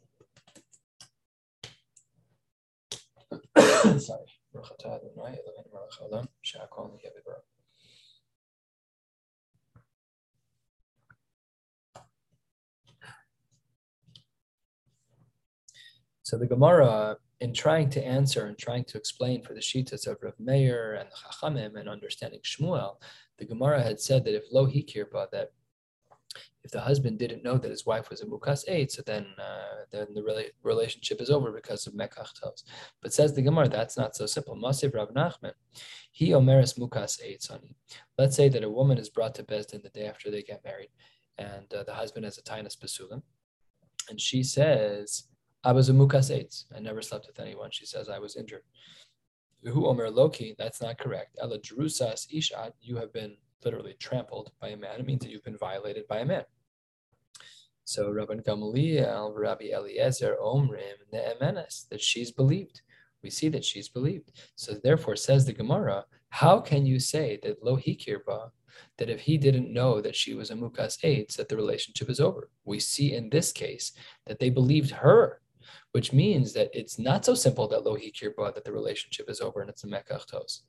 [4.04, 4.26] Sorry.
[16.22, 20.16] So the Gemara, in trying to answer and trying to explain for the Shitas of
[20.22, 22.96] Rav Meir and Chachamim and understanding Shmuel,
[23.36, 25.52] the Gemara had said that if lo hikirba, that
[26.62, 29.84] if the husband didn't know that his wife was a mukas eitz, so then uh,
[29.92, 32.64] then the rela- relationship is over because of mekach tos.
[33.02, 34.56] But says the Gemara, that's not so simple.
[34.56, 35.52] Masiv Rav Nachman,
[36.12, 37.76] he omeres mukas eitz sani.
[38.16, 40.92] Let's say that a woman is brought to Bezdin the day after they get married,
[41.36, 43.20] and uh, the husband has a tainus basulim,
[44.08, 45.24] and she says
[45.64, 46.30] I was a mukas.
[46.76, 47.70] I never slept with anyone.
[47.70, 48.62] She says I was injured.
[49.62, 50.54] Who omer loki?
[50.58, 51.38] That's not correct.
[51.40, 52.72] Ela drusas ishat.
[52.82, 55.00] You have been literally trampled by a man.
[55.00, 56.44] It means that you've been violated by a man.
[57.86, 62.82] So Rabban Gamaliel, Rabbi Eliezer, Omrim, Ne'emenes, that she's believed.
[63.22, 64.32] We see that she's believed.
[64.54, 68.50] So therefore, says the Gemara, how can you say that lo hikirba,
[68.98, 72.20] that if he didn't know that she was a mukas eitz, that the relationship is
[72.20, 72.50] over?
[72.66, 73.92] We see in this case
[74.26, 75.40] that they believed her
[75.92, 79.60] which means that it's not so simple that lo kirba that the relationship is over
[79.60, 80.62] and it's a mekach tos.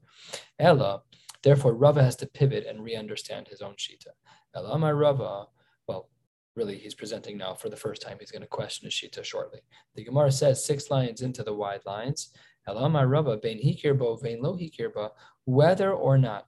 [0.59, 1.01] Ella,
[1.43, 4.11] therefore, Rava has to pivot and re-understand his own shita.
[4.55, 5.47] Ella my Rava,
[5.87, 6.09] well,
[6.55, 8.17] really, he's presenting now for the first time.
[8.19, 9.59] He's going to question his shita shortly.
[9.95, 12.31] The Gemara says six lines into the wide lines.
[12.67, 15.11] Ella my Rava, bein hikirbo, vein lo hikirba,
[15.45, 16.47] whether or not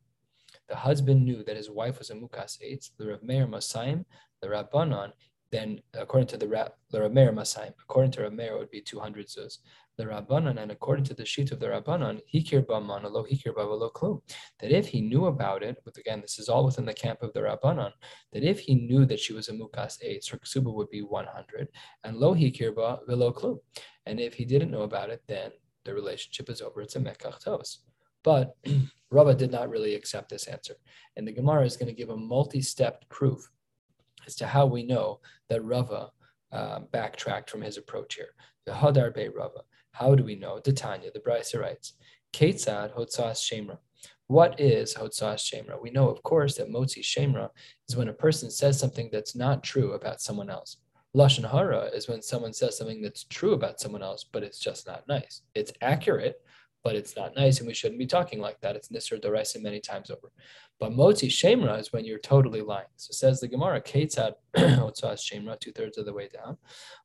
[0.68, 4.06] the husband knew that his wife was a mukas eitz, the Rav Meir Masayim,
[4.42, 5.12] the Rabbanon,
[5.52, 9.28] then according to the, Ra- the Rameir Masaim, according to Rameir, it would be 200
[9.28, 9.60] zuz.
[9.98, 13.92] The Rabbanon, and according to the sheet of the Rabbanon, hikir b'man lo hikir b'avalo
[13.92, 14.22] klum.
[14.60, 17.34] That if he knew about it, but again, this is all within the camp of
[17.34, 17.92] the Rabbanon,
[18.32, 21.68] that if he knew that she was a mukas eitz, her ksuba would be 100,
[22.04, 23.58] and lo hikir b'avalo klum.
[24.06, 25.52] And if he didn't know about it, then
[25.84, 26.82] the relationship is over.
[26.82, 27.80] It's a mekach tos.
[28.24, 28.56] But
[29.10, 30.76] Rava did not really accept this answer.
[31.16, 33.50] And the Gemara is going to give a multi-step proof
[34.28, 36.12] as to how we know that Rava
[36.52, 38.34] uh, backtracked from his approach here.
[38.66, 39.62] The Hadar Be Rava.
[39.92, 40.60] How do we know?
[40.64, 41.94] The Tanya, the Brisa writes,
[42.34, 43.78] Ketzad Hotzas Shemra.
[44.28, 45.82] What is Hotzas Shemra?
[45.82, 47.50] We know, of course, that Motzi Shemra
[47.88, 50.78] is when a person says something that's not true about someone else.
[51.16, 54.86] Lashon Hara is when someone says something that's true about someone else, but it's just
[54.86, 55.42] not nice.
[55.56, 56.42] It's accurate,
[56.88, 58.78] but it's not nice, and we shouldn't be talking like that.
[58.78, 60.32] It's Nisr Doraisa many times over.
[60.80, 62.88] But Motzi Shemra is when you're totally lying.
[62.96, 66.58] So says the Gemara, Ketzad Otzas Shemra, two thirds of the way down.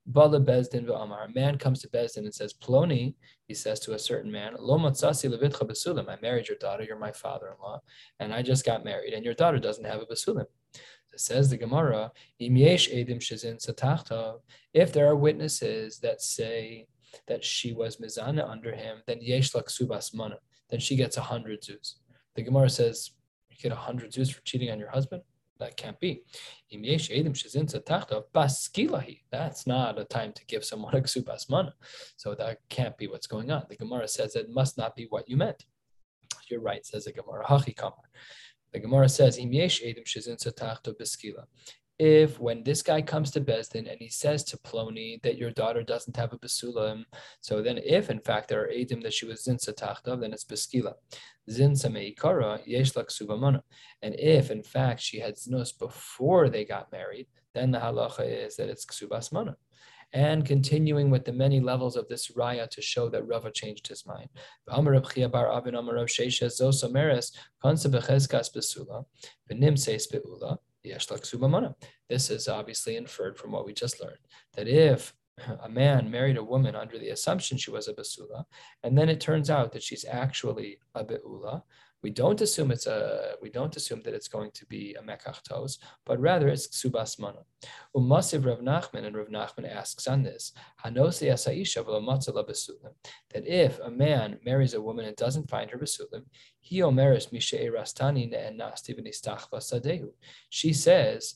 [0.07, 1.25] Bala Bezdin Amar.
[1.25, 3.17] A man comes to Bezdin and says, Ploni,
[3.49, 6.09] he says to a certain man, Lo Motzasi Levitcha Basulim.
[6.09, 7.83] I married your daughter, you're my father in law,
[8.21, 10.47] and I just got married, and your daughter doesn't have a Basulim.
[11.09, 12.13] So says the Gemara,
[14.73, 16.87] If there are witnesses that say
[17.29, 20.39] that she was mizana under him, then yesh subas mana.
[20.71, 21.95] Then she gets a hundred zuz.
[22.35, 23.11] The Gemara says,
[23.51, 25.23] you get a hundred zuz for cheating on your husband?
[25.59, 26.23] That can't be.
[29.31, 31.75] That's not a time to give someone a ksubas mana.
[32.17, 33.67] So that can't be what's going on.
[33.69, 35.65] The Gemara says it must not be what you meant.
[36.51, 37.47] You're right, says the Gemara.
[38.73, 39.39] The Gemara says,
[42.05, 45.85] if when this guy comes to Bezdin and he says to Ploni that your daughter
[45.85, 47.05] doesn't have a basulam,
[47.41, 50.45] so then if in fact there are edim that she was zinsa tachtav, then it's
[50.45, 50.95] beskila.
[51.49, 53.61] Zinsa meikara yesh subamana.
[54.03, 58.57] And if in fact she had znus before they got married, then the halacha is
[58.57, 59.57] that it's ksubas mana
[60.13, 64.05] and continuing with the many levels of this raya to show that Rava changed his
[64.05, 64.29] mind.
[72.09, 74.19] This is obviously inferred from what we just learned
[74.55, 75.15] that if
[75.63, 78.45] a man married a woman under the assumption she was a basula,
[78.83, 81.63] and then it turns out that she's actually a beula,
[82.03, 85.77] we don't assume it's a we don't assume that it's going to be a mekach
[86.05, 87.45] but rather it's ksubas mana.
[87.97, 90.53] Umasiv Rav Nachman and Rav Nachman asks on this
[93.33, 96.25] that if a man marries a woman and doesn't find her basulim,
[96.61, 100.09] he omeris rastani and nasti
[100.51, 101.35] She says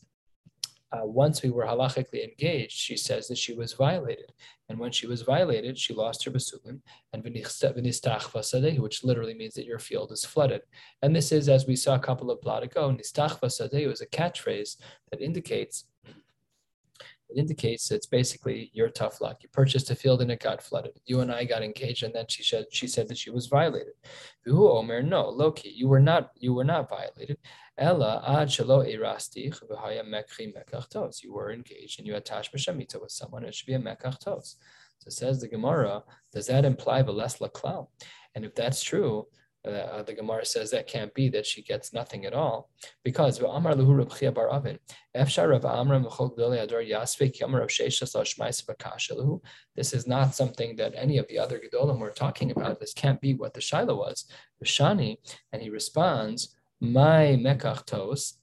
[0.92, 4.33] uh, once we were halachically engaged, she says that she was violated.
[4.68, 6.81] And when she was violated, she lost her basulim,
[7.12, 7.22] and
[8.81, 10.62] which literally means that your field is flooded.
[11.03, 14.07] And this is, as we saw a couple of blot ago, nistach vasadeh is a
[14.07, 14.77] catchphrase
[15.11, 15.85] that indicates
[17.29, 19.43] It indicates it's basically your tough luck.
[19.43, 20.93] You purchased a field and it got flooded.
[21.07, 23.95] You and I got engaged, and then she said she said that she was violated.
[24.49, 27.39] Omer, no, Loki, you were not you were not violated.
[27.79, 28.85] Ella ad shelo
[31.23, 33.45] You were engaged and you attached b'shamita with someone.
[33.45, 34.57] It should be a mekach tos.
[34.99, 37.89] So says the Gemara, does that imply veles laklal?
[38.35, 39.27] And if that's true,
[39.67, 42.71] uh, the Gemara says that can't be that she gets nothing at all
[43.05, 43.39] because
[49.75, 52.81] this is not something that any of the other gedolim were talking about.
[52.81, 54.27] This can't be what the shaila was.
[54.65, 55.17] Shani,
[55.53, 58.39] and he responds, "My mekach tos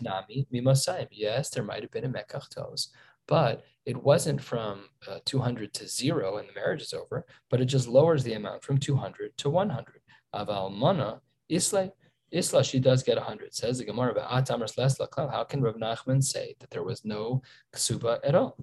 [0.00, 2.88] nami mimosayim." Yes, there might have been a mekach tos,
[3.26, 7.66] but it wasn't from uh, 200 to zero and the marriage is over, but it
[7.66, 10.00] just lowers the amount from 200 to 100.
[10.34, 11.92] Aval Mana, Isla,
[12.32, 13.54] Isla, she does get 100.
[13.54, 17.42] Says the Gemara, how can Rav Nachman say that there was no
[17.74, 18.56] ksuba at all?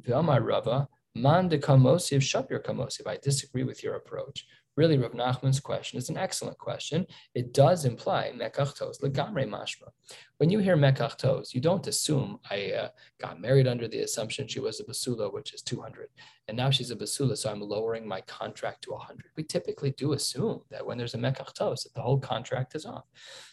[0.00, 3.06] V'amar Rava, man de kamosiv shapir kamosiv.
[3.06, 4.46] I disagree with your approach.
[4.76, 7.06] Really, Rav Nachman's question is an excellent question.
[7.34, 9.88] It does imply mekachtos legamre mashma.
[10.38, 12.88] When you hear mekachtos, you don't assume I uh,
[13.20, 16.08] got married under the assumption she was a basula, which is 200,
[16.48, 19.26] and now she's a basula, so I'm lowering my contract to 100.
[19.36, 23.04] We typically do assume that when there's a mekachtos, that the whole contract is off.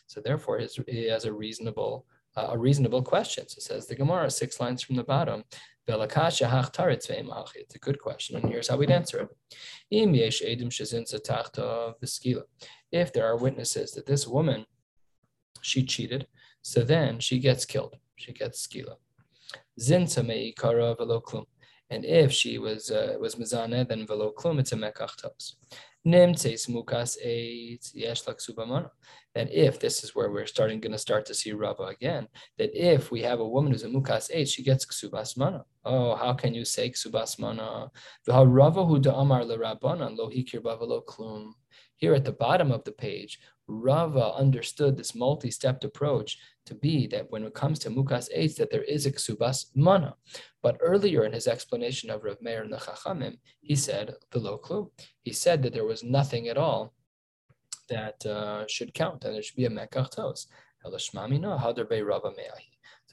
[0.08, 2.06] So therefore, he has a reasonable
[2.36, 3.48] uh, a reasonable question.
[3.48, 5.44] So it says the Gemara, six lines from the bottom.
[7.56, 9.30] It's a good question, and here's how we'd answer it.
[12.92, 14.66] If there are witnesses that this woman,
[15.62, 16.28] she cheated,
[16.62, 17.98] so then she gets killed.
[18.16, 18.96] She gets skila.
[21.90, 25.56] And if she was uh, was mizane, then velo klum, it's a mekachtos.
[26.08, 27.18] Nimtzeis mukas
[27.94, 28.90] yesh subamana.
[29.36, 32.72] That if this is where we're starting going to start to see Rava again, that
[32.74, 35.66] if we have a woman who's a mukas eitz, she gets ksubas mana.
[35.86, 37.92] Oh, how can you say ksubas mana?
[38.28, 40.62] V'ha Rava hu da'amar le'rabbanan lo hikir
[41.06, 41.54] klum.
[41.98, 47.30] Here at the bottom of the page, Rava understood this multi-stepped approach to be that
[47.30, 50.16] when it comes to mukas eitz, that there is a ksubas mana.
[50.64, 54.58] But earlier in his explanation of Rav Meir and the Chachamim, he said the low
[54.58, 54.92] clue.
[55.22, 56.94] He said that there was nothing at all
[57.90, 60.48] that uh, should count, and it should be a mekach tos.
[60.84, 60.90] So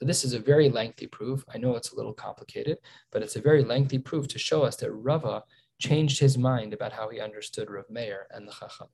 [0.05, 1.45] this is a very lengthy proof.
[1.53, 2.79] I know it's a little complicated,
[3.11, 5.43] but it's a very lengthy proof to show us that Rava
[5.81, 8.89] changed his mind about how he understood Rav Meir and the Chacham.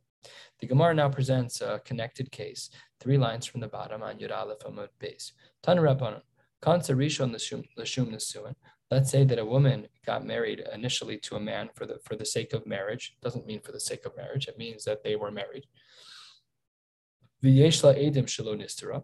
[0.60, 4.60] The Gemara now presents a connected case, three lines from the bottom on Yud Aleph
[4.60, 5.32] Amud Beis.
[5.62, 6.22] Tan Rabbanon,
[6.60, 8.54] Kansa Rishon Lashum Nisuin.
[8.90, 12.26] Let's say that a woman got married initially to a man for the for the
[12.26, 13.16] sake of marriage.
[13.22, 14.48] Doesn't mean for the sake of marriage.
[14.48, 15.64] It means that they were married.
[17.42, 19.02] V'yeshla edim shelo nistera.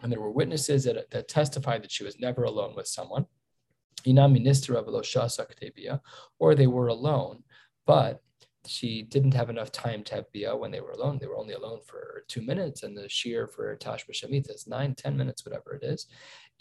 [0.00, 3.26] And there were witnesses that, that testified that she was never alone with someone.
[4.04, 4.14] Or
[6.54, 7.44] they were alone,
[7.86, 8.20] but
[8.66, 11.18] she didn't have enough time to have bia when they were alone.
[11.20, 14.94] They were only alone for two minutes, and the shear for tash b'shamita is nine,
[14.94, 16.06] ten minutes, whatever it is.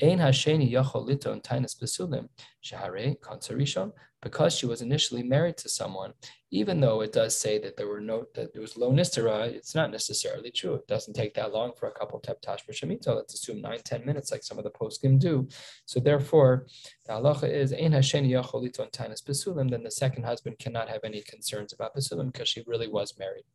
[0.01, 2.27] Ein hasheni liton tainas besulim
[2.63, 3.91] shahare konserishon.
[4.21, 6.13] Because she was initially married to someone,
[6.51, 9.73] even though it does say that there were no that there was low nistera, it's
[9.73, 10.75] not necessarily true.
[10.75, 13.15] It doesn't take that long for a couple teptash b'shamita.
[13.15, 15.47] Let's assume nine, ten minutes, like some of the poskim do.
[15.85, 16.67] So therefore,
[17.07, 19.71] the halacha is ein hasheni yachol liton tainas besulim.
[19.71, 23.45] Then the second husband cannot have any concerns about besulim because she really was married.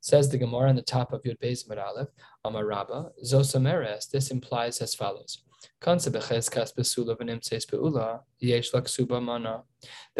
[0.00, 2.08] Says the Gemara on the top of Yud Beis Aleph,
[2.46, 5.42] Amarabba, Zosameres, this implies as follows.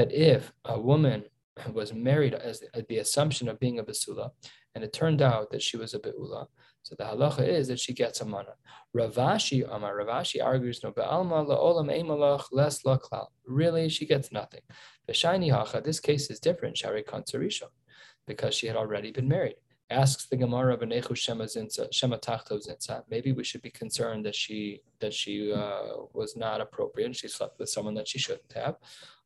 [0.00, 1.24] That if a woman
[1.72, 4.30] was married as the assumption of being a basula,
[4.74, 6.46] and it turned out that she was a beula,
[6.82, 8.54] so the halacha is that she gets a mana.
[8.94, 13.26] Rav Ashi Amar Rav Ashi argues no be'alma la'olam eimalach les laklal.
[13.46, 14.62] Really, she gets nothing.
[15.10, 16.76] Shiny hacha, this case is different.
[16.78, 17.68] Shari kansarisha,
[18.26, 19.56] because she had already been married.
[19.90, 23.02] Asks the Gemara of Shema Shema Tachto Zinsa.
[23.08, 27.16] Maybe we should be concerned that she that she uh, was not appropriate.
[27.16, 28.76] She slept with someone that she shouldn't have.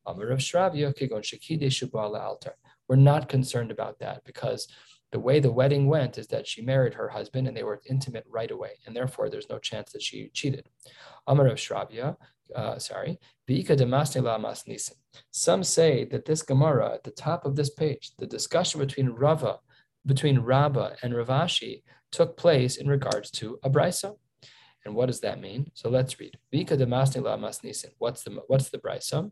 [0.06, 2.56] Amar of Shravia Kigon Shekide Shubala Altar.
[2.88, 4.68] We're not concerned about that because
[5.12, 8.24] the way the wedding went is that she married her husband and they were intimate
[8.28, 10.66] right away, and therefore there's no chance that she cheated.
[11.26, 12.16] Amar of Shravya,
[12.54, 13.18] uh, sorry,
[15.30, 19.58] Some say that this Gemara at the top of this page, the discussion between Rava
[20.06, 24.12] between Rabbah and Rav Ashi took place in regards to a.
[24.84, 25.70] And what does that mean?
[25.74, 26.36] So let's read.
[26.52, 29.30] Vika de masni What's the what's the brisa?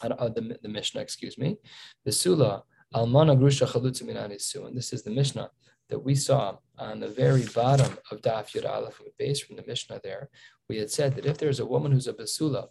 [0.00, 1.56] Uh, the, the Mishnah, excuse me.
[2.04, 2.62] The Sula
[2.94, 4.66] almana grusha chalutza minanisu.
[4.66, 5.50] And this is the Mishnah
[5.88, 10.00] that we saw on the very bottom of Daf Yud Aleph Beis from the Mishnah
[10.04, 10.30] there.
[10.68, 12.68] We had said that if there's a woman who's a basula,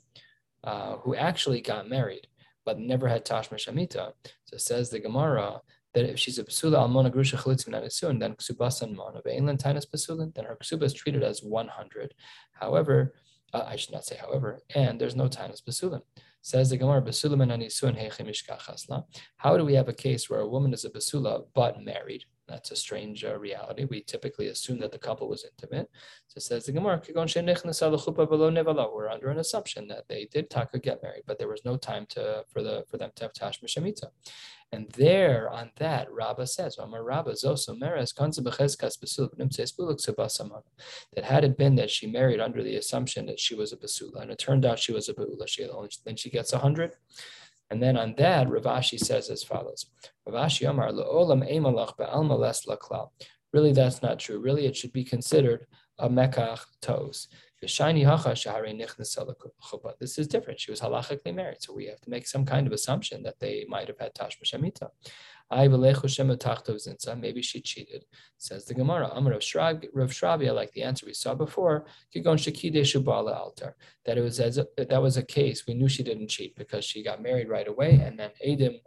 [0.64, 2.28] uh, who actually got married
[2.68, 4.12] but never had tashma shamita.
[4.43, 5.62] So says the Gemara
[5.98, 9.88] that if she's a basula almona grusha chalitzim nanisun, then ksubas and mana ve'inlan tainas
[9.88, 12.14] basulin, then her ksuba is treated as 100.
[12.54, 13.16] However,
[13.52, 16.02] uh, I should not say however, and there's no tainas basulin.
[16.43, 19.04] Says the Gemara, basulim and anisun heichim
[19.38, 22.26] How do we have a case where a woman is a basula but married?
[22.48, 23.86] That's a strange uh, reality.
[23.86, 25.89] We typically assume that the couple was intimate.
[26.28, 27.02] So says the Gemara,
[28.93, 32.06] we're under an assumption that they did taka get married, but there was no time
[32.10, 34.06] to for the for them to have tashma shemita.
[34.74, 36.76] And there on that, Rabbah says,
[41.16, 44.22] that had it been that she married under the assumption that she was a basula,
[44.22, 46.95] and it turned out she was a beula, she only, then she gets a hundred.
[47.70, 49.86] And then on that, Rav Ashi says as follows:
[50.26, 53.09] Rav Ashi Amar le'olam eimalach be'alma les laklal.
[53.53, 54.39] Really, that's not true.
[54.39, 55.68] Really, it should be considered
[55.99, 57.28] a mekach toes.
[57.59, 57.88] This is
[60.28, 60.59] different.
[60.59, 63.65] She was halachically married, so we have to make some kind of assumption that they
[63.68, 64.91] might have had tashma shemita.
[65.50, 68.04] Maybe she cheated.
[68.38, 69.12] Says the Gemara.
[69.14, 75.18] Rav Shrabi, like the answer we saw before, that it was as a, that was
[75.18, 75.66] a case.
[75.66, 78.82] We knew she didn't cheat because she got married right away, and then Adim,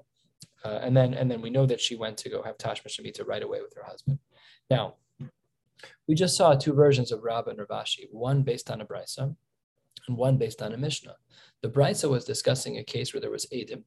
[0.65, 3.27] uh, and then and then we know that she went to go have tashma shemita
[3.27, 4.19] right away with her husband.
[4.69, 4.97] Now,
[6.07, 9.35] we just saw two versions of Rabbah and Rav Ashi, one based on a brisa
[10.09, 11.17] and one based on a Mishnah.
[11.63, 13.85] The brisa was discussing a case where there was Adim,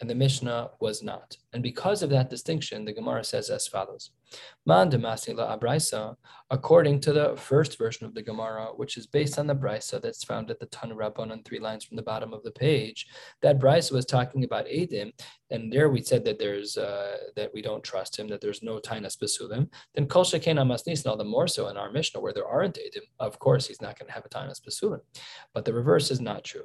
[0.00, 1.36] and the Mishnah was not.
[1.52, 4.10] And because of that distinction, the Gemara says as follows.
[4.68, 6.16] Mandamasi la abraisa,
[6.50, 10.24] according to the first version of the Gemara, which is based on the Brisa that's
[10.24, 13.06] found at the Tanu Rabbanon, three lines from the bottom of the page,
[13.42, 15.12] that Brisa was talking about Edim,
[15.50, 18.78] and there we said that there's uh, that we don't trust him, that there's no
[18.78, 19.68] tainas besulim.
[19.94, 23.02] Then kol shekena masnis, all the more so in our Mishnah where there aren't Edim,
[23.20, 25.00] of course he's not going to have a tainas besulim.
[25.54, 26.64] But the reverse is not true.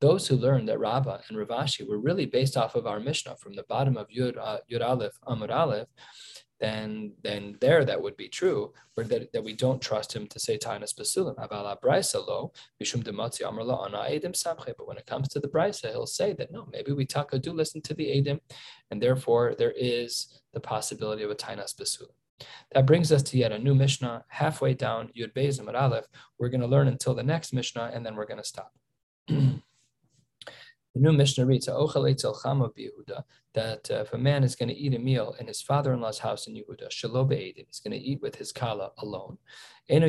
[0.00, 3.36] Those who learned that Rabbah and Rav Ashi were really based off of our Mishnah
[3.36, 5.88] from the bottom of Yud, uh, Yud Aleph, Amud Aleph,
[6.62, 10.38] then then there that would be true, but that, that we don't trust him to
[10.38, 11.34] say Tainas Basulim.
[14.76, 17.52] But when it comes to the Brisa, he'll say that no, maybe we taka do
[17.52, 18.40] listen to the Edim,
[18.90, 22.14] and therefore there is the possibility of a Tainas Basulim.
[22.72, 26.06] That brings us to yet a new Mishnah, halfway down Yud Beis Amud Aleph.
[26.38, 28.72] We're going to learn until the next Mishnah, and then we're going to stop.
[30.94, 31.66] The new Mishnah reads,
[33.54, 36.46] that uh, if a man is going to eat a meal in his father-in-law's house
[36.46, 39.38] in Yehuda, Shalo he's going to eat with his kala alone.
[39.88, 40.02] Then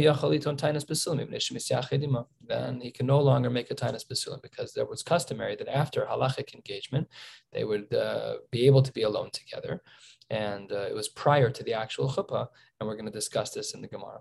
[2.81, 6.53] he can no longer make a tainas basulim because there was customary that after halachic
[6.53, 7.07] engagement,
[7.51, 9.81] they would uh, be able to be alone together.
[10.29, 12.47] And uh, it was prior to the actual chuppah,
[12.79, 14.19] and we're going to discuss this in the Gemara.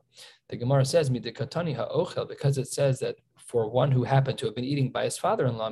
[0.48, 3.16] The Gemara says, because it says that
[3.52, 5.70] for one who happened to have been eating by his father-in-law,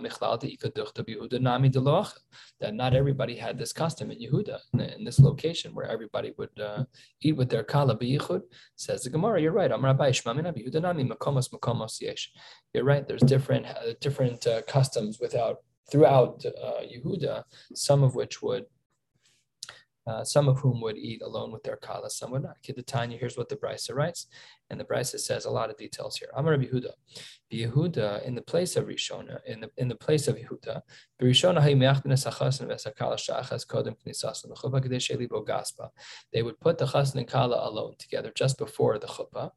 [2.61, 4.59] that not everybody had this custom in Yehuda,
[4.97, 6.85] in this location where everybody would uh,
[7.22, 8.43] eat with their kala biyichud.
[8.76, 9.70] Says the Gemara, you're right.
[12.74, 13.09] You're right.
[13.09, 15.57] There's different uh, different uh, customs without
[15.91, 18.66] throughout uh, Yehuda, some of which would
[20.11, 22.56] uh, some of whom would eat alone with their kala, some would not.
[22.86, 24.26] Tanya, here's what the Brisa writes.
[24.70, 26.30] And the Brisa says a lot of details here.
[26.36, 26.92] Amar Yehuda.
[27.52, 30.82] Yehuda, in the place of Rishona, in the in the place of Yehuda,
[36.32, 39.50] they would put the chassan and kala alone together just before the chuppah.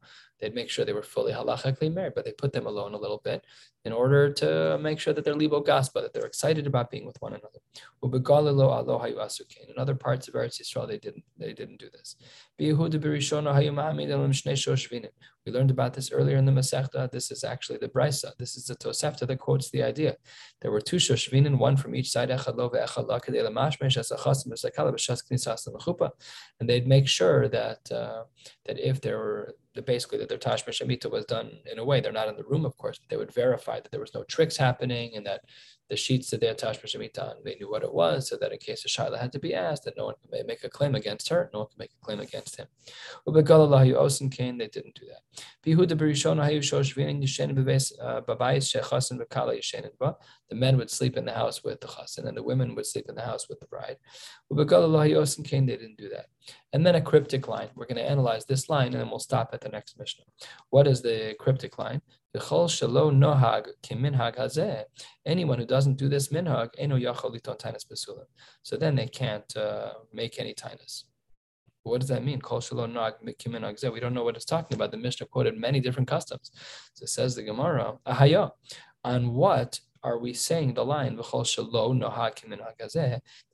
[0.44, 3.22] They'd make sure they were fully halachically married, but they put them alone a little
[3.24, 3.42] bit
[3.86, 7.16] in order to make sure that they're libo gaspa, that they're excited about being with
[7.22, 7.60] one another.
[8.02, 12.16] In other parts of Eretz Yisrael, they didn't they didn't do this.
[12.58, 12.72] We
[15.52, 17.10] learned about this earlier in the Masechta.
[17.10, 18.36] This is actually the Brisa.
[18.38, 20.16] This is the Tosefta that quotes the idea.
[20.60, 22.30] There were two shoshvinin, one from each side,
[26.60, 28.24] and they'd make sure that uh,
[28.66, 32.00] that if there were basically that their tashma shemita was done in a way.
[32.00, 34.22] They're not in the room, of course, but they would verify that there was no
[34.24, 35.42] tricks happening and that
[35.94, 38.84] the sheets that they attached Mishamitan, they knew what it was, so that in case
[38.84, 41.40] a Shaila had to be asked, that no one could make a claim against her,
[41.52, 42.66] no one could make a claim against him.
[43.24, 43.32] They
[44.76, 45.22] didn't do that.
[50.04, 50.12] Uh,
[50.50, 53.06] the men would sleep in the house with the chassan, and the women would sleep
[53.08, 53.98] in the house with the bride.
[55.44, 56.26] Cain, they didn't do that.
[56.72, 57.68] And then a cryptic line.
[57.76, 60.24] We're going to analyze this line, and then we'll stop at the next Mishnah.
[60.70, 62.02] What is the cryptic line?
[65.26, 68.36] Anyone who doesn't do this minhag, tainas.
[68.62, 71.04] So then they can't uh, make any tainas.
[71.84, 72.40] What does that mean?
[72.40, 74.90] We don't know what it's talking about.
[74.90, 76.50] The Mishnah quoted many different customs.
[76.94, 78.50] So it says the Gemara, Ahaya,
[79.04, 82.10] on what are we saying the line that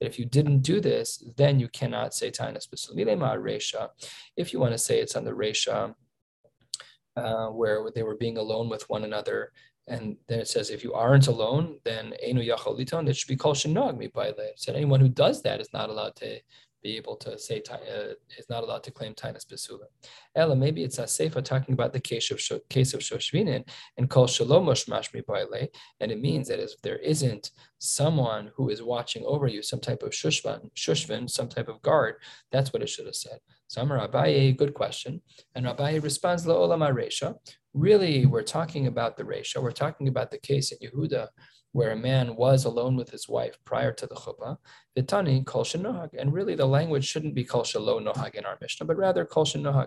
[0.00, 3.88] if you didn't do this, then you cannot say resha.
[4.36, 5.94] If you want to say it's on the resha,
[7.16, 9.52] uh, where they were being alone with one another,
[9.88, 13.08] and then it says if you aren't alone, then enu yacholiton.
[13.08, 16.16] It should be called shenag mi It said anyone who does that is not allowed
[16.16, 16.38] to
[16.82, 19.84] be able to say uh, is not allowed to claim tainus besula.
[20.34, 24.26] Ella, maybe it's a sefer talking about the case of case of shoshvinin and kol
[24.26, 25.68] shalom mashmi baile,
[26.00, 30.02] and it means that if there isn't someone who is watching over you, some type
[30.02, 32.16] of shushvan, shushvin, some type of guard,
[32.52, 33.38] that's what it should have said.
[33.68, 35.22] So Amar Abaye, good question,
[35.54, 37.34] and Abaye responds la olam resha.
[37.72, 39.62] Really, we're talking about the resha.
[39.62, 41.28] We're talking about the case in Yehuda
[41.72, 44.56] where a man was alone with his wife prior to the chuppah,
[44.96, 46.10] vitani kol nohag.
[46.18, 49.44] And really, the language shouldn't be kol shalo nohag in our Mishnah, but rather kol
[49.44, 49.86] nohag.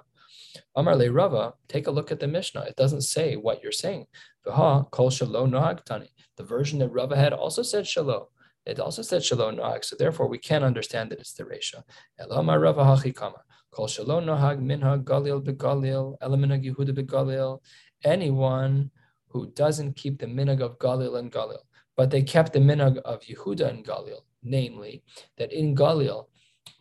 [0.76, 2.62] Amar le Rava, take a look at the Mishnah.
[2.62, 4.06] It doesn't say what you're saying.
[4.48, 6.10] V'ha kol shalo nohag tani.
[6.38, 8.28] The version that Rava had also said shalo.
[8.66, 9.84] It also said shalo nohag.
[9.84, 11.84] So therefore, we can't understand that it's the resha.
[12.20, 13.42] Elama Rava hachi kama.
[13.72, 16.18] Kol shalo nohag minhag galil begalil.
[16.20, 17.60] Elaminag Yehuda begalil.
[18.06, 18.92] Anyone
[19.28, 21.60] who doesn't keep the minhag of galil and galil
[21.96, 25.04] but they kept the minhag of Yehuda and Galil, namely
[25.38, 26.28] that in Galil,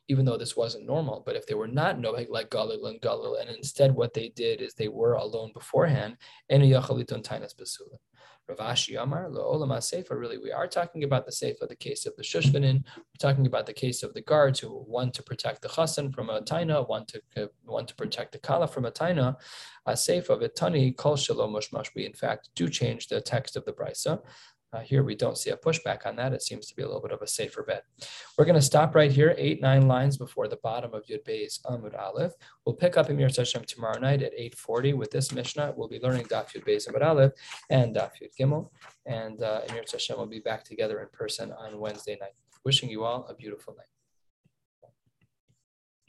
[0.08, 3.40] even though this wasn't normal, but if they were not knowing like Galil and Galil,
[3.40, 6.16] and instead what they did is they were alone beforehand,
[6.50, 7.98] Enu Yachalitun Tainas Basula.
[8.48, 12.16] Rav Ashi Amar, Lo'olama Sefer, really, we are talking about the Sefer, the case of
[12.16, 12.84] the Shushvanin.
[12.96, 16.28] We're talking about the case of the guards who want to protect the Chassan from
[16.28, 19.36] a Taina, want to uh, to protect the Kala from a Taina.
[19.86, 21.88] A Sefer, Vitani, Kol Shalom Mushmash.
[21.94, 24.20] We, in fact, do change the text of the Brisa.
[24.72, 26.32] Uh, here we don't see a pushback on that.
[26.32, 27.84] It seems to be a little bit of a safer bet.
[28.36, 31.60] We're going to stop right here, eight, nine lines before the bottom of Yud Beis
[31.66, 32.32] Amud Aleph.
[32.64, 35.74] We'll pick up Emir Hashem tomorrow night at 8.40 with this Mishnah.
[35.76, 37.32] We'll be learning Daf Yud Beis Amud Aleph
[37.68, 38.70] and Daf Yud Gimel.
[39.04, 39.84] And uh, Emir
[40.16, 42.34] will be back together in person on Wednesday night.
[42.64, 43.86] Wishing you all a beautiful night.